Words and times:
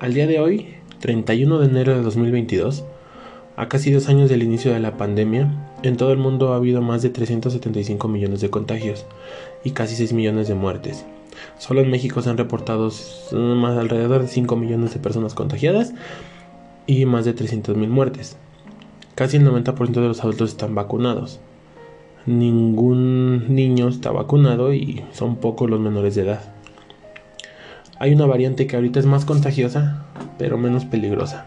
Al 0.00 0.14
día 0.14 0.26
de 0.26 0.40
hoy, 0.40 0.76
31 1.00 1.58
de 1.58 1.66
enero 1.66 1.94
de 1.94 2.00
2022, 2.00 2.84
a 3.56 3.68
casi 3.68 3.92
dos 3.92 4.08
años 4.08 4.30
del 4.30 4.42
inicio 4.42 4.72
de 4.72 4.80
la 4.80 4.96
pandemia, 4.96 5.74
en 5.82 5.98
todo 5.98 6.10
el 6.10 6.16
mundo 6.16 6.54
ha 6.54 6.56
habido 6.56 6.80
más 6.80 7.02
de 7.02 7.10
375 7.10 8.08
millones 8.08 8.40
de 8.40 8.48
contagios 8.48 9.04
y 9.62 9.72
casi 9.72 9.96
6 9.96 10.14
millones 10.14 10.48
de 10.48 10.54
muertes. 10.54 11.04
Solo 11.58 11.82
en 11.82 11.90
México 11.90 12.22
se 12.22 12.30
han 12.30 12.38
reportado 12.38 12.90
más 13.32 13.76
alrededor 13.76 14.22
de 14.22 14.28
5 14.28 14.56
millones 14.56 14.94
de 14.94 15.00
personas 15.00 15.34
contagiadas 15.34 15.92
y 16.86 17.04
más 17.04 17.26
de 17.26 17.34
300 17.34 17.76
mil 17.76 17.90
muertes. 17.90 18.38
Casi 19.16 19.36
el 19.36 19.46
90% 19.46 19.90
de 19.90 20.08
los 20.08 20.20
adultos 20.20 20.48
están 20.48 20.74
vacunados. 20.74 21.40
Ningún 22.24 23.54
niño 23.54 23.88
está 23.88 24.10
vacunado 24.12 24.72
y 24.72 25.04
son 25.12 25.36
pocos 25.36 25.68
los 25.68 25.78
menores 25.78 26.14
de 26.14 26.22
edad. 26.22 26.59
Hay 28.00 28.14
una 28.14 28.24
variante 28.24 28.66
que 28.66 28.76
ahorita 28.76 28.98
es 28.98 29.04
más 29.04 29.26
contagiosa, 29.26 30.06
pero 30.38 30.56
menos 30.56 30.86
peligrosa. 30.86 31.46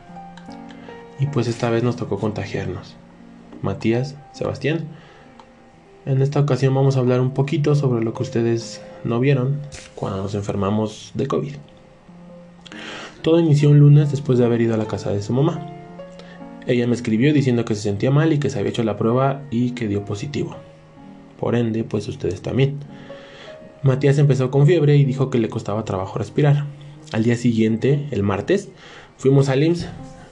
Y 1.20 1.26
pues 1.26 1.48
esta 1.48 1.72
vez 1.72 1.82
nos 1.82 1.96
tocó 1.96 2.20
contagiarnos. 2.20 2.96
Matías, 3.64 4.16
Sebastián. 4.34 4.86
En 6.06 6.22
esta 6.22 6.40
ocasión 6.40 6.76
vamos 6.76 6.96
a 6.96 7.00
hablar 7.00 7.22
un 7.22 7.32
poquito 7.32 7.74
sobre 7.74 8.04
lo 8.04 8.14
que 8.14 8.22
ustedes 8.22 8.84
no 9.04 9.20
vieron 9.20 9.62
cuando 9.96 10.22
nos 10.22 10.36
enfermamos 10.36 11.10
de 11.16 11.26
COVID. 11.26 11.56
Todo 13.24 13.40
inició 13.40 13.72
un 13.72 13.80
lunes 13.80 14.12
después 14.12 14.38
de 14.38 14.46
haber 14.46 14.62
ido 14.62 14.76
a 14.76 14.78
la 14.78 14.86
casa 14.86 15.10
de 15.10 15.24
su 15.24 15.34
mamá. 15.34 15.66
Ella 16.68 16.86
me 16.86 16.94
escribió 16.94 17.34
diciendo 17.34 17.66
que 17.66 17.74
se 17.74 17.82
sentía 17.82 18.12
mal 18.12 18.32
y 18.32 18.38
que 18.38 18.52
se 18.52 18.60
había 18.60 18.70
hecho 18.70 18.84
la 18.84 18.96
prueba 18.96 19.42
y 19.50 19.72
que 19.72 19.88
dio 19.88 20.06
positivo. 20.06 20.56
Por 21.40 21.56
ende, 21.56 21.84
pues 21.84 22.08
ustedes 22.08 22.44
también. 22.44 22.78
Matías 23.84 24.18
empezó 24.18 24.50
con 24.50 24.66
fiebre 24.66 24.96
y 24.96 25.04
dijo 25.04 25.30
que 25.30 25.40
le 25.40 25.50
costaba 25.50 25.84
trabajo 25.84 26.18
respirar. 26.18 26.66
Al 27.12 27.24
día 27.24 27.36
siguiente, 27.36 28.08
el 28.12 28.24
martes, 28.24 28.70
fuimos 29.18 29.50
al 29.50 29.62
IMSS, 29.62 29.90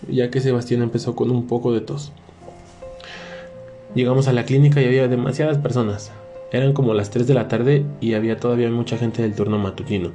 ya 0.09 0.31
que 0.31 0.39
Sebastián 0.39 0.81
empezó 0.81 1.17
con 1.17 1.31
un 1.31 1.47
poco 1.47 1.73
de 1.73 1.81
tos. 1.81 2.13
Llegamos 3.93 4.29
a 4.29 4.33
la 4.33 4.45
clínica 4.45 4.81
y 4.81 4.85
había 4.85 5.09
demasiadas 5.09 5.57
personas. 5.57 6.13
Eran 6.53 6.71
como 6.71 6.93
las 6.93 7.09
3 7.09 7.27
de 7.27 7.33
la 7.33 7.49
tarde 7.49 7.85
y 7.99 8.13
había 8.13 8.37
todavía 8.37 8.69
mucha 8.69 8.97
gente 8.97 9.21
del 9.21 9.35
turno 9.35 9.57
matutino. 9.57 10.11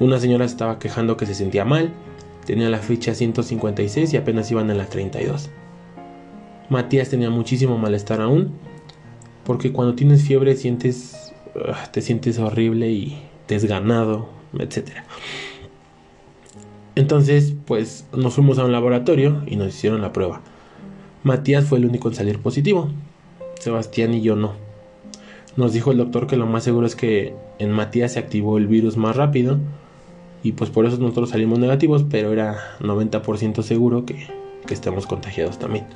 Una 0.00 0.18
señora 0.18 0.44
estaba 0.44 0.80
quejando 0.80 1.16
que 1.16 1.26
se 1.26 1.34
sentía 1.34 1.64
mal, 1.64 1.92
tenía 2.44 2.68
la 2.70 2.78
ficha 2.78 3.14
156 3.14 4.14
y 4.14 4.16
apenas 4.16 4.50
iban 4.50 4.68
en 4.70 4.78
la 4.78 4.86
32. 4.86 5.48
Matías 6.70 7.08
tenía 7.08 7.30
muchísimo 7.30 7.78
malestar 7.78 8.20
aún, 8.20 8.52
porque 9.44 9.72
cuando 9.72 9.94
tienes 9.94 10.24
fiebre 10.24 10.56
sientes 10.56 11.27
Ah, 11.54 11.90
te 11.90 12.02
sientes 12.02 12.38
horrible 12.38 12.90
y 12.90 13.18
desganado, 13.46 14.28
etc. 14.58 14.90
Entonces, 16.94 17.54
pues 17.66 18.06
nos 18.12 18.34
fuimos 18.34 18.58
a 18.58 18.64
un 18.64 18.72
laboratorio 18.72 19.42
y 19.46 19.56
nos 19.56 19.68
hicieron 19.68 20.02
la 20.02 20.12
prueba. 20.12 20.40
Matías 21.22 21.64
fue 21.64 21.78
el 21.78 21.86
único 21.86 22.08
en 22.08 22.14
salir 22.14 22.40
positivo. 22.40 22.90
Sebastián 23.60 24.14
y 24.14 24.20
yo 24.20 24.36
no. 24.36 24.52
Nos 25.56 25.72
dijo 25.72 25.90
el 25.90 25.98
doctor 25.98 26.26
que 26.26 26.36
lo 26.36 26.46
más 26.46 26.64
seguro 26.64 26.86
es 26.86 26.94
que 26.94 27.34
en 27.58 27.72
Matías 27.72 28.12
se 28.12 28.18
activó 28.18 28.58
el 28.58 28.66
virus 28.66 28.96
más 28.96 29.16
rápido 29.16 29.58
y 30.42 30.52
pues 30.52 30.70
por 30.70 30.86
eso 30.86 30.98
nosotros 30.98 31.30
salimos 31.30 31.58
negativos, 31.58 32.04
pero 32.08 32.32
era 32.32 32.76
90% 32.80 33.62
seguro 33.62 34.06
que, 34.06 34.28
que 34.66 34.74
estemos 34.74 35.06
contagiados 35.06 35.58
también. 35.58 35.86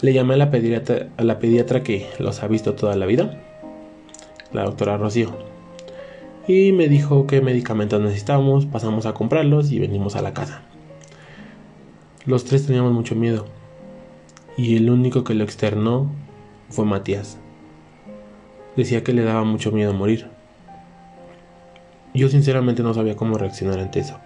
Le 0.00 0.12
llamé 0.12 0.34
a 0.34 0.36
la, 0.38 0.50
pediatra, 0.50 1.08
a 1.16 1.24
la 1.24 1.38
pediatra 1.38 1.82
que 1.82 2.06
los 2.18 2.42
ha 2.42 2.48
visto 2.48 2.74
toda 2.74 2.96
la 2.96 3.06
vida 3.06 3.40
la 4.52 4.64
doctora 4.64 4.96
Rocío. 4.96 5.30
Y 6.46 6.72
me 6.72 6.88
dijo 6.88 7.26
qué 7.26 7.40
medicamentos 7.40 8.00
necesitábamos, 8.00 8.66
pasamos 8.66 9.04
a 9.06 9.12
comprarlos 9.12 9.70
y 9.70 9.78
venimos 9.78 10.16
a 10.16 10.22
la 10.22 10.32
casa. 10.32 10.62
Los 12.24 12.44
tres 12.44 12.66
teníamos 12.66 12.92
mucho 12.92 13.14
miedo. 13.14 13.46
Y 14.56 14.76
el 14.76 14.90
único 14.90 15.24
que 15.24 15.34
lo 15.34 15.44
externó 15.44 16.10
fue 16.70 16.84
Matías. 16.84 17.38
Decía 18.76 19.04
que 19.04 19.12
le 19.12 19.22
daba 19.22 19.44
mucho 19.44 19.72
miedo 19.72 19.92
morir. 19.92 20.28
Yo 22.14 22.28
sinceramente 22.28 22.82
no 22.82 22.94
sabía 22.94 23.16
cómo 23.16 23.38
reaccionar 23.38 23.78
ante 23.78 24.00
eso. 24.00 24.18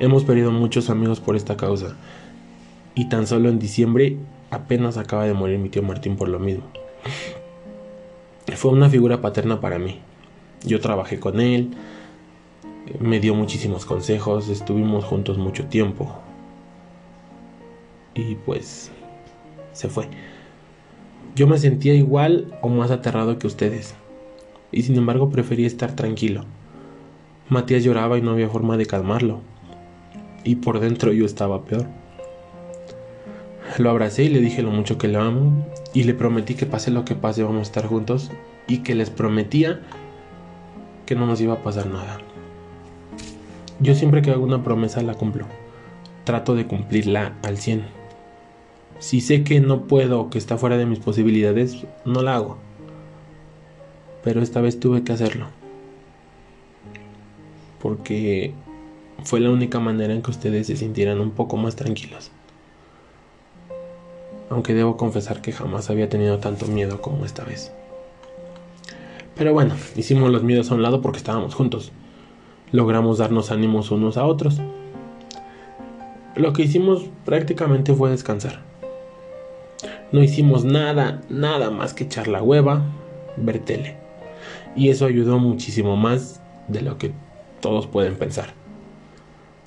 Hemos 0.00 0.24
perdido 0.24 0.50
muchos 0.50 0.90
amigos 0.90 1.20
por 1.20 1.36
esta 1.36 1.56
causa. 1.56 1.96
Y 2.94 3.08
tan 3.08 3.26
solo 3.26 3.48
en 3.48 3.58
diciembre 3.58 4.18
apenas 4.50 4.96
acaba 4.96 5.24
de 5.24 5.34
morir 5.34 5.58
mi 5.58 5.68
tío 5.68 5.82
Martín 5.82 6.16
por 6.16 6.28
lo 6.28 6.38
mismo. 6.38 6.64
Fue 8.52 8.70
una 8.70 8.88
figura 8.88 9.20
paterna 9.20 9.60
para 9.60 9.78
mí. 9.78 10.00
Yo 10.64 10.80
trabajé 10.80 11.18
con 11.18 11.40
él, 11.40 11.70
me 13.00 13.18
dio 13.20 13.34
muchísimos 13.34 13.86
consejos, 13.86 14.48
estuvimos 14.48 15.04
juntos 15.04 15.38
mucho 15.38 15.66
tiempo. 15.66 16.14
Y 18.14 18.36
pues 18.36 18.90
se 19.72 19.88
fue. 19.88 20.08
Yo 21.34 21.46
me 21.46 21.58
sentía 21.58 21.94
igual 21.94 22.56
o 22.62 22.68
más 22.68 22.90
aterrado 22.90 23.38
que 23.38 23.46
ustedes. 23.46 23.94
Y 24.70 24.82
sin 24.82 24.96
embargo 24.96 25.30
preferí 25.30 25.64
estar 25.64 25.96
tranquilo. 25.96 26.44
Matías 27.48 27.82
lloraba 27.82 28.18
y 28.18 28.22
no 28.22 28.30
había 28.30 28.48
forma 28.48 28.76
de 28.76 28.86
calmarlo. 28.86 29.40
Y 30.44 30.56
por 30.56 30.80
dentro 30.80 31.12
yo 31.12 31.26
estaba 31.26 31.64
peor. 31.64 31.86
Lo 33.78 33.90
abracé 33.90 34.24
y 34.24 34.28
le 34.28 34.40
dije 34.40 34.62
lo 34.62 34.70
mucho 34.70 34.98
que 34.98 35.08
le 35.08 35.18
amo 35.18 35.66
y 35.94 36.02
le 36.02 36.12
prometí 36.12 36.56
que 36.56 36.66
pase 36.66 36.90
lo 36.90 37.04
que 37.04 37.14
pase 37.14 37.44
vamos 37.44 37.60
a 37.60 37.62
estar 37.62 37.86
juntos 37.86 38.30
y 38.66 38.78
que 38.78 38.96
les 38.96 39.10
prometía 39.10 39.80
que 41.06 41.14
no 41.14 41.24
nos 41.24 41.40
iba 41.40 41.54
a 41.54 41.62
pasar 41.62 41.86
nada. 41.86 42.18
Yo 43.78 43.94
siempre 43.94 44.20
que 44.20 44.32
hago 44.32 44.44
una 44.44 44.64
promesa 44.64 45.02
la 45.02 45.14
cumplo. 45.14 45.46
Trato 46.24 46.54
de 46.54 46.66
cumplirla 46.66 47.36
al 47.42 47.58
100. 47.58 47.84
Si 48.98 49.20
sé 49.20 49.44
que 49.44 49.60
no 49.60 49.82
puedo 49.86 50.20
o 50.20 50.30
que 50.30 50.38
está 50.38 50.56
fuera 50.56 50.76
de 50.76 50.86
mis 50.86 50.98
posibilidades, 50.98 51.84
no 52.04 52.22
la 52.22 52.36
hago. 52.36 52.58
Pero 54.24 54.42
esta 54.42 54.60
vez 54.60 54.80
tuve 54.80 55.04
que 55.04 55.12
hacerlo. 55.12 55.46
Porque 57.80 58.54
fue 59.22 59.40
la 59.40 59.50
única 59.50 59.78
manera 59.78 60.12
en 60.12 60.22
que 60.22 60.30
ustedes 60.30 60.66
se 60.66 60.76
sintieran 60.76 61.20
un 61.20 61.30
poco 61.30 61.56
más 61.56 61.76
tranquilos 61.76 62.30
aunque 64.54 64.72
debo 64.72 64.96
confesar 64.96 65.42
que 65.42 65.50
jamás 65.50 65.90
había 65.90 66.08
tenido 66.08 66.38
tanto 66.38 66.66
miedo 66.66 67.02
como 67.02 67.24
esta 67.24 67.42
vez. 67.42 67.72
Pero 69.34 69.52
bueno, 69.52 69.74
hicimos 69.96 70.30
los 70.30 70.44
miedos 70.44 70.70
a 70.70 70.76
un 70.76 70.82
lado 70.82 71.00
porque 71.00 71.18
estábamos 71.18 71.56
juntos. 71.56 71.90
Logramos 72.70 73.18
darnos 73.18 73.50
ánimos 73.50 73.90
unos 73.90 74.16
a 74.16 74.24
otros. 74.24 74.60
Lo 76.36 76.52
que 76.52 76.62
hicimos 76.62 77.06
prácticamente 77.24 77.94
fue 77.94 78.10
descansar. 78.10 78.60
No 80.12 80.22
hicimos 80.22 80.64
nada, 80.64 81.22
nada 81.28 81.72
más 81.72 81.92
que 81.92 82.04
echar 82.04 82.28
la 82.28 82.40
hueva, 82.40 82.82
ver 83.36 83.58
tele. 83.58 83.96
Y 84.76 84.90
eso 84.90 85.06
ayudó 85.06 85.40
muchísimo 85.40 85.96
más 85.96 86.40
de 86.68 86.80
lo 86.80 86.96
que 86.96 87.10
todos 87.60 87.88
pueden 87.88 88.14
pensar. 88.14 88.54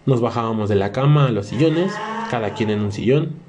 Nos 0.05 0.21
bajábamos 0.21 0.69
de 0.69 0.75
la 0.75 0.93
cama 0.93 1.27
a 1.27 1.31
los 1.31 1.47
sillones, 1.47 1.91
cada 2.31 2.53
quien 2.53 2.69
en 2.69 2.79
un 2.79 2.93
sillón, 2.93 3.46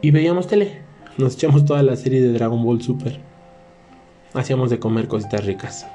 y 0.00 0.10
veíamos 0.10 0.46
tele. 0.46 0.78
Nos 1.16 1.34
echamos 1.34 1.64
toda 1.64 1.82
la 1.82 1.96
serie 1.96 2.20
de 2.20 2.32
Dragon 2.32 2.62
Ball 2.62 2.80
Super. 2.80 3.18
Hacíamos 4.34 4.70
de 4.70 4.78
comer 4.78 5.08
cositas 5.08 5.44
ricas. 5.44 5.86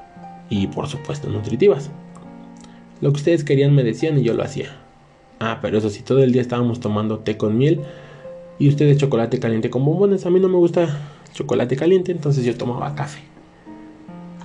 Y 0.50 0.68
por 0.68 0.88
supuesto 0.88 1.30
nutritivas. 1.30 1.90
Lo 3.00 3.12
que 3.12 3.18
ustedes 3.18 3.44
querían 3.44 3.74
me 3.74 3.84
decían 3.84 4.20
y 4.20 4.24
yo 4.24 4.34
lo 4.34 4.44
hacía. 4.44 4.76
Ah, 5.40 5.60
pero 5.62 5.78
eso 5.78 5.90
sí, 5.90 6.02
todo 6.02 6.24
el 6.24 6.32
día 6.32 6.42
estábamos 6.42 6.80
tomando 6.80 7.20
té 7.20 7.38
con 7.38 7.58
miel. 7.58 7.82
Y 8.60 8.68
ustedes 8.68 8.98
chocolate 8.98 9.40
caliente 9.40 9.70
con 9.70 9.86
bombones. 9.86 10.26
A 10.26 10.30
mí 10.30 10.40
no 10.40 10.50
me 10.50 10.58
gusta 10.58 11.00
chocolate 11.34 11.76
caliente, 11.76 12.12
entonces 12.12 12.44
yo 12.46 12.56
tomaba 12.58 12.96
café. 12.96 13.22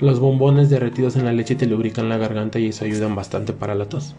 Los 0.00 0.21
bombones 0.21 0.71
derretidos 0.71 1.17
en 1.17 1.25
la 1.25 1.32
leche 1.32 1.56
te 1.56 1.67
lubrican 1.67 2.09
la 2.09 2.19
garganta 2.19 2.61
y 2.61 2.69
eso 2.69 2.85
ayudan 2.85 3.17
bastante 3.17 3.53
para 3.53 3.75
la 3.75 3.88
tos. 3.88 4.15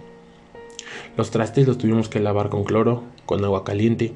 Los 1.16 1.31
trastes 1.31 1.66
los 1.68 1.78
tuvimos 1.78 2.10
que 2.10 2.19
lavar 2.19 2.50
con 2.50 2.66
cloro, 2.66 3.04
con 3.25 3.44
agua 3.44 3.63
caliente 3.63 4.13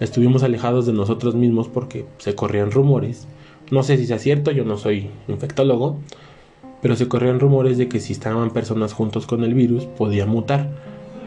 Estuvimos 0.00 0.42
alejados 0.42 0.86
de 0.86 0.94
nosotros 0.94 1.34
mismos 1.34 1.68
porque 1.68 2.06
se 2.18 2.34
corrían 2.34 2.70
rumores. 2.70 3.28
No 3.70 3.82
sé 3.82 3.98
si 3.98 4.06
sea 4.06 4.18
cierto, 4.18 4.50
yo 4.50 4.64
no 4.64 4.78
soy 4.78 5.10
infectólogo, 5.28 5.98
pero 6.80 6.96
se 6.96 7.06
corrían 7.06 7.38
rumores 7.38 7.76
de 7.76 7.88
que 7.88 8.00
si 8.00 8.14
estaban 8.14 8.50
personas 8.50 8.94
juntos 8.94 9.26
con 9.26 9.44
el 9.44 9.52
virus 9.52 9.84
podía 9.84 10.24
mutar, 10.24 10.70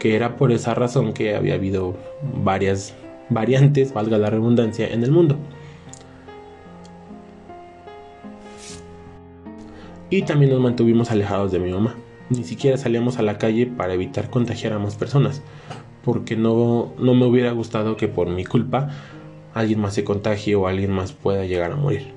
que 0.00 0.16
era 0.16 0.36
por 0.36 0.50
esa 0.50 0.74
razón 0.74 1.12
que 1.12 1.36
había 1.36 1.54
habido 1.54 1.94
varias 2.42 2.94
variantes, 3.30 3.94
valga 3.94 4.18
la 4.18 4.28
redundancia, 4.28 4.88
en 4.88 5.04
el 5.04 5.12
mundo. 5.12 5.36
Y 10.10 10.22
también 10.22 10.50
nos 10.50 10.60
mantuvimos 10.60 11.10
alejados 11.10 11.52
de 11.52 11.60
mi 11.60 11.72
mamá. 11.72 11.94
Ni 12.28 12.44
siquiera 12.44 12.76
salíamos 12.76 13.18
a 13.18 13.22
la 13.22 13.38
calle 13.38 13.66
para 13.66 13.94
evitar 13.94 14.30
contagiar 14.30 14.72
a 14.72 14.78
más 14.78 14.96
personas, 14.96 15.42
porque 16.04 16.36
no, 16.36 16.92
no 16.98 17.14
me 17.14 17.26
hubiera 17.26 17.52
gustado 17.52 17.96
que 17.96 18.08
por 18.08 18.28
mi 18.28 18.44
culpa 18.44 18.90
alguien 19.54 19.80
más 19.80 19.94
se 19.94 20.04
contagie 20.04 20.54
o 20.54 20.66
alguien 20.66 20.90
más 20.90 21.12
pueda 21.12 21.44
llegar 21.44 21.72
a 21.72 21.76
morir. 21.76 22.12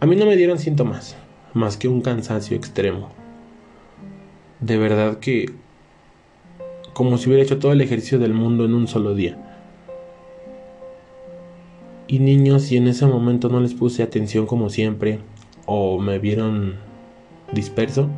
A 0.00 0.06
mí 0.06 0.16
no 0.16 0.26
me 0.26 0.36
dieron 0.36 0.58
síntomas, 0.58 1.16
más 1.54 1.76
que 1.76 1.88
un 1.88 2.00
cansancio 2.00 2.56
extremo. 2.56 3.10
De 4.60 4.76
verdad 4.76 5.18
que 5.18 5.54
como 6.92 7.16
si 7.16 7.28
hubiera 7.28 7.44
hecho 7.44 7.58
todo 7.58 7.72
el 7.72 7.80
ejercicio 7.80 8.18
del 8.18 8.34
mundo 8.34 8.64
en 8.64 8.74
un 8.74 8.86
solo 8.86 9.14
día. 9.14 9.38
Y 12.08 12.18
niños, 12.18 12.70
y 12.72 12.76
en 12.76 12.88
ese 12.88 13.06
momento 13.06 13.48
no 13.48 13.60
les 13.60 13.72
puse 13.74 14.02
atención 14.02 14.46
como 14.46 14.68
siempre, 14.68 15.20
o 15.66 15.98
me 15.98 16.18
vieron 16.18 16.74
disperso, 17.52 18.08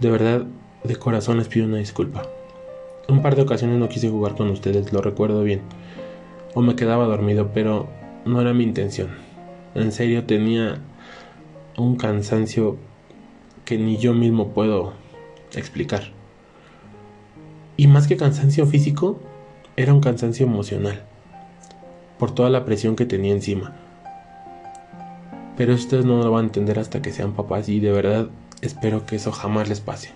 de 0.00 0.10
verdad, 0.10 0.46
de 0.84 0.96
corazón 0.96 1.38
les 1.38 1.48
pido 1.48 1.66
una 1.66 1.76
disculpa. 1.78 2.22
Un 3.08 3.22
par 3.22 3.36
de 3.36 3.42
ocasiones 3.42 3.78
no 3.78 3.88
quise 3.88 4.10
jugar 4.10 4.34
con 4.34 4.50
ustedes, 4.50 4.92
lo 4.92 5.00
recuerdo 5.00 5.44
bien. 5.44 5.60
O 6.54 6.60
me 6.60 6.74
quedaba 6.74 7.04
dormido, 7.04 7.50
pero 7.54 7.88
no 8.24 8.40
era 8.40 8.52
mi 8.52 8.64
intención. 8.64 9.10
En 9.76 9.92
serio 9.92 10.24
tenía 10.24 10.80
un 11.76 11.96
cansancio 11.96 12.76
que 13.64 13.78
ni 13.78 13.96
yo 13.98 14.12
mismo 14.12 14.48
puedo 14.48 14.94
explicar. 15.54 16.04
Y 17.76 17.86
más 17.86 18.08
que 18.08 18.16
cansancio 18.16 18.66
físico, 18.66 19.20
era 19.76 19.92
un 19.92 20.00
cansancio 20.00 20.46
emocional, 20.46 21.02
por 22.18 22.34
toda 22.34 22.50
la 22.50 22.64
presión 22.64 22.96
que 22.96 23.06
tenía 23.06 23.32
encima. 23.32 23.76
Pero 25.56 25.74
ustedes 25.74 26.04
no 26.04 26.22
lo 26.22 26.30
van 26.30 26.44
a 26.44 26.46
entender 26.48 26.78
hasta 26.78 27.02
que 27.02 27.12
sean 27.12 27.34
papás 27.34 27.68
y 27.68 27.78
de 27.78 27.92
verdad 27.92 28.28
espero 28.62 29.06
que 29.06 29.16
eso 29.16 29.30
jamás 29.30 29.68
les 29.68 29.80
pase. 29.80 30.10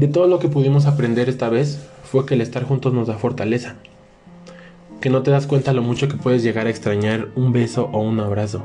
De 0.00 0.08
todo 0.08 0.26
lo 0.28 0.38
que 0.38 0.48
pudimos 0.48 0.86
aprender 0.86 1.28
esta 1.28 1.50
vez 1.50 1.86
fue 2.04 2.24
que 2.24 2.32
el 2.32 2.40
estar 2.40 2.64
juntos 2.64 2.94
nos 2.94 3.08
da 3.08 3.18
fortaleza. 3.18 3.76
Que 4.98 5.10
no 5.10 5.22
te 5.22 5.30
das 5.30 5.46
cuenta 5.46 5.74
lo 5.74 5.82
mucho 5.82 6.08
que 6.08 6.16
puedes 6.16 6.42
llegar 6.42 6.66
a 6.66 6.70
extrañar 6.70 7.28
un 7.36 7.52
beso 7.52 7.90
o 7.92 8.00
un 8.00 8.18
abrazo. 8.18 8.62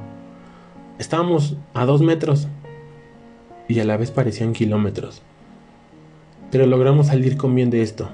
Estábamos 0.97 1.57
a 1.73 1.83
dos 1.85 2.01
metros 2.01 2.47
y 3.67 3.81
a 3.81 3.83
la 3.83 3.97
vez 3.97 4.11
parecían 4.11 4.53
kilómetros. 4.53 5.23
Pero 6.51 6.67
logramos 6.67 7.07
salir 7.07 7.35
con 7.35 7.53
bien 7.53 7.69
de 7.69 7.81
esto. 7.81 8.07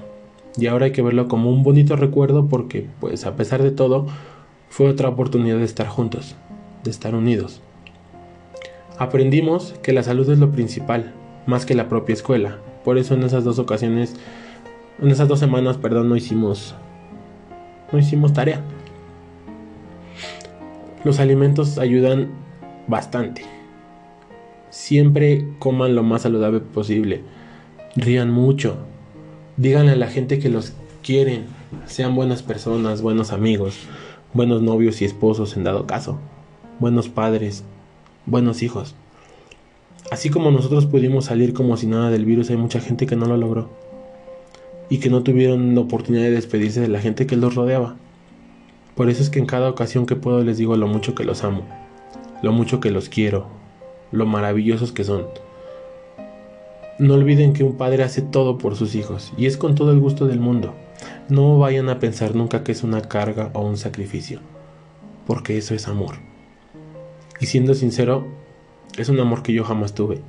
Y 0.56 0.66
ahora 0.66 0.86
hay 0.86 0.92
que 0.92 1.02
verlo 1.02 1.28
como 1.28 1.48
un 1.48 1.62
bonito 1.62 1.94
recuerdo 1.94 2.48
porque, 2.48 2.88
pues 2.98 3.24
a 3.24 3.36
pesar 3.36 3.62
de 3.62 3.70
todo, 3.70 4.08
fue 4.68 4.88
otra 4.88 5.08
oportunidad 5.08 5.58
de 5.58 5.64
estar 5.64 5.86
juntos, 5.86 6.34
de 6.82 6.90
estar 6.90 7.14
unidos. 7.14 7.60
Aprendimos 8.98 9.76
que 9.80 9.92
la 9.92 10.02
salud 10.02 10.28
es 10.28 10.40
lo 10.40 10.50
principal, 10.50 11.12
más 11.46 11.66
que 11.66 11.76
la 11.76 11.88
propia 11.88 12.14
escuela. 12.14 12.58
Por 12.84 12.98
eso 12.98 13.14
en 13.14 13.22
esas 13.22 13.44
dos 13.44 13.58
ocasiones, 13.58 14.14
en 15.00 15.10
esas 15.10 15.28
dos 15.28 15.38
semanas, 15.38 15.76
perdón, 15.76 16.08
no 16.08 16.16
hicimos, 16.16 16.74
no 17.92 17.98
hicimos 17.98 18.32
tarea. 18.32 18.60
Los 21.04 21.20
alimentos 21.20 21.78
ayudan 21.78 22.28
bastante. 22.86 23.44
Siempre 24.70 25.46
coman 25.58 25.94
lo 25.94 26.02
más 26.02 26.22
saludable 26.22 26.60
posible 26.60 27.22
rían 27.96 28.30
mucho, 28.30 28.76
díganle 29.56 29.92
a 29.92 29.96
la 29.96 30.08
gente 30.08 30.38
que 30.38 30.48
los 30.48 30.72
quieren, 31.02 31.44
sean 31.86 32.14
buenas 32.14 32.42
personas, 32.42 33.02
buenos 33.02 33.32
amigos, 33.32 33.76
buenos 34.32 34.62
novios 34.62 35.02
y 35.02 35.04
esposos 35.04 35.56
en 35.56 35.64
dado 35.64 35.86
caso, 35.86 36.18
buenos 36.78 37.08
padres, 37.08 37.64
buenos 38.26 38.62
hijos. 38.62 38.94
Así 40.10 40.30
como 40.30 40.50
nosotros 40.50 40.86
pudimos 40.86 41.26
salir 41.26 41.52
como 41.54 41.76
si 41.76 41.86
nada 41.86 42.10
del 42.10 42.24
virus, 42.24 42.50
hay 42.50 42.56
mucha 42.56 42.80
gente 42.80 43.06
que 43.06 43.16
no 43.16 43.26
lo 43.26 43.36
logró 43.36 43.70
y 44.88 44.98
que 44.98 45.08
no 45.08 45.22
tuvieron 45.22 45.74
la 45.74 45.80
oportunidad 45.80 46.24
de 46.24 46.32
despedirse 46.32 46.80
de 46.80 46.88
la 46.88 47.00
gente 47.00 47.26
que 47.26 47.36
los 47.36 47.54
rodeaba. 47.54 47.96
Por 48.94 49.08
eso 49.08 49.22
es 49.22 49.30
que 49.30 49.38
en 49.38 49.46
cada 49.46 49.70
ocasión 49.70 50.04
que 50.04 50.16
puedo 50.16 50.44
les 50.44 50.58
digo 50.58 50.76
lo 50.76 50.86
mucho 50.86 51.14
que 51.14 51.24
los 51.24 51.44
amo, 51.44 51.62
lo 52.42 52.52
mucho 52.52 52.78
que 52.78 52.90
los 52.90 53.08
quiero, 53.08 53.46
lo 54.10 54.26
maravillosos 54.26 54.92
que 54.92 55.04
son. 55.04 55.24
No 56.98 57.14
olviden 57.14 57.54
que 57.54 57.64
un 57.64 57.76
padre 57.78 58.02
hace 58.02 58.20
todo 58.20 58.58
por 58.58 58.76
sus 58.76 58.94
hijos 58.94 59.32
y 59.38 59.46
es 59.46 59.56
con 59.56 59.74
todo 59.74 59.92
el 59.92 59.98
gusto 59.98 60.26
del 60.26 60.40
mundo. 60.40 60.74
No 61.30 61.58
vayan 61.58 61.88
a 61.88 61.98
pensar 61.98 62.34
nunca 62.34 62.62
que 62.62 62.72
es 62.72 62.82
una 62.82 63.00
carga 63.00 63.50
o 63.54 63.62
un 63.62 63.78
sacrificio, 63.78 64.40
porque 65.26 65.56
eso 65.56 65.74
es 65.74 65.88
amor. 65.88 66.16
Y 67.40 67.46
siendo 67.46 67.72
sincero, 67.72 68.26
es 68.96 69.08
un 69.08 69.18
amor 69.20 69.42
que 69.42 69.52
yo 69.52 69.64
jamás 69.64 69.94
tuve. 69.94 70.20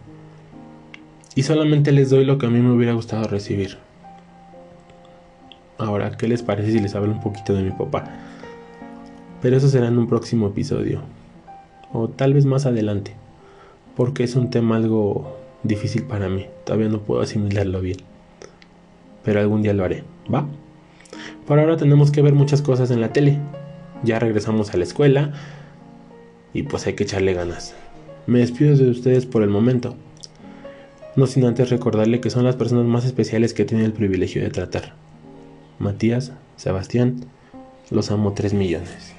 Y 1.36 1.44
solamente 1.44 1.92
les 1.92 2.10
doy 2.10 2.26
lo 2.26 2.38
que 2.38 2.46
a 2.46 2.50
mí 2.50 2.60
me 2.60 2.72
hubiera 2.72 2.94
gustado 2.94 3.28
recibir. 3.28 3.78
Ahora, 5.78 6.12
¿qué 6.18 6.28
les 6.28 6.44
parece 6.44 6.72
si 6.72 6.80
les 6.80 6.96
hablo 6.96 7.12
un 7.12 7.22
poquito 7.22 7.54
de 7.54 7.64
mi 7.64 7.72
papá? 7.72 8.06
Pero 9.42 9.58
eso 9.58 9.68
será 9.68 9.88
en 9.88 9.98
un 9.98 10.08
próximo 10.08 10.48
episodio. 10.48 11.02
O 11.92 12.08
tal 12.08 12.34
vez 12.34 12.46
más 12.46 12.66
adelante. 12.66 13.16
Porque 13.96 14.24
es 14.24 14.36
un 14.36 14.50
tema 14.50 14.78
algo 14.78 15.38
difícil 15.64 16.04
para 16.04 16.30
mí. 16.30 16.46
Todavía 16.66 16.90
no 16.90 17.02
puedo 17.02 17.22
asimilarlo 17.22 17.82
bien. 17.82 17.98
Pero 19.24 19.40
algún 19.40 19.64
día 19.64 19.74
lo 19.74 19.84
haré, 19.84 20.04
¿va? 20.34 20.48
Por 21.48 21.60
ahora 21.60 21.78
tenemos 21.78 22.12
que 22.12 22.22
ver 22.22 22.34
muchas 22.34 22.62
cosas 22.62 22.92
en 22.92 23.02
la 23.02 23.12
tele. 23.12 23.40
Ya 24.04 24.20
regresamos 24.20 24.74
a 24.74 24.78
la 24.78 24.84
escuela 24.84 25.34
y 26.54 26.64
pues 26.64 26.86
hay 26.88 26.94
que 26.94 27.04
echarle 27.04 27.34
ganas. 27.34 27.76
Me 28.26 28.40
despido 28.40 28.76
de 28.78 28.90
ustedes 28.90 29.26
por 29.26 29.44
el 29.44 29.50
momento. 29.50 29.96
No 31.16 31.28
sin 31.28 31.46
antes 31.46 31.70
recordarle 31.70 32.22
que 32.22 32.30
son 32.30 32.46
las 32.46 32.56
personas 32.56 32.86
más 32.86 33.06
especiales 33.06 33.54
que 33.54 33.66
tiene 33.66 33.86
el 33.86 33.94
privilegio 33.94 34.42
de 34.42 34.50
tratar. 34.50 34.94
Matías, 35.78 36.32
Sebastián, 36.56 37.26
los 37.92 38.12
amo 38.12 38.34
3 38.34 38.54
millones. 38.54 39.14